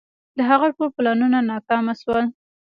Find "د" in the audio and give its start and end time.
0.37-0.39